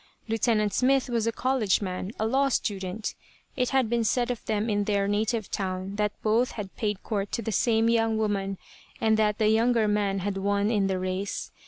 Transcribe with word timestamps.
Lieutenant 0.27 0.73
Smith 0.73 1.09
was 1.09 1.27
a 1.27 1.31
college 1.31 1.79
man, 1.79 2.11
a 2.19 2.25
law 2.25 2.49
student. 2.49 3.13
It 3.55 3.69
had 3.69 3.87
been 3.87 4.03
said 4.03 4.31
of 4.31 4.43
them 4.47 4.67
in 4.67 4.85
their 4.85 5.07
native 5.07 5.51
town 5.51 5.97
that 5.97 6.19
both 6.23 6.53
had 6.53 6.75
paid 6.75 7.03
court 7.03 7.31
to 7.33 7.43
the 7.43 7.51
same 7.51 7.87
young 7.87 8.17
woman, 8.17 8.57
and 8.99 9.15
that 9.17 9.37
the 9.37 9.47
younger 9.49 9.87
man 9.87 10.17
had 10.17 10.37
won 10.37 10.71
in 10.71 10.87
the 10.87 10.97
race. 10.97 11.51